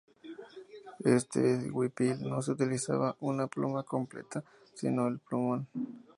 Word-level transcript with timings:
En 1.05 1.15
este 1.15 1.69
huipil 1.71 2.27
no 2.27 2.41
se 2.41 2.53
utilizaba 2.53 3.15
una 3.19 3.45
pluma 3.45 3.83
completa, 3.83 4.43
sino 4.73 5.07
el 5.07 5.19
plumón. 5.19 5.67